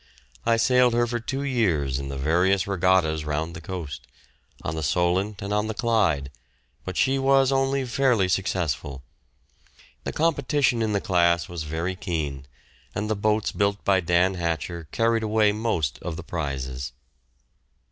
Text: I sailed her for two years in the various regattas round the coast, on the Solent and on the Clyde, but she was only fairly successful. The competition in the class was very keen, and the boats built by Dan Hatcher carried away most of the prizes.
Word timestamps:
I 0.47 0.57
sailed 0.57 0.95
her 0.95 1.05
for 1.05 1.19
two 1.19 1.43
years 1.43 1.99
in 1.99 2.07
the 2.09 2.17
various 2.17 2.65
regattas 2.65 3.23
round 3.23 3.55
the 3.55 3.61
coast, 3.61 4.07
on 4.63 4.75
the 4.75 4.81
Solent 4.81 5.43
and 5.43 5.53
on 5.53 5.67
the 5.67 5.75
Clyde, 5.75 6.31
but 6.83 6.97
she 6.97 7.19
was 7.19 7.51
only 7.51 7.85
fairly 7.85 8.27
successful. 8.27 9.03
The 10.03 10.11
competition 10.11 10.81
in 10.81 10.93
the 10.93 11.01
class 11.01 11.47
was 11.47 11.65
very 11.65 11.95
keen, 11.95 12.47
and 12.95 13.11
the 13.11 13.15
boats 13.15 13.51
built 13.51 13.85
by 13.85 13.99
Dan 13.99 14.33
Hatcher 14.33 14.87
carried 14.91 15.21
away 15.21 15.51
most 15.51 15.99
of 16.01 16.15
the 16.15 16.23
prizes. 16.23 16.93